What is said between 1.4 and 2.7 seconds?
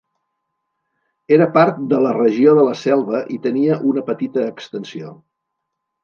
part de la regió de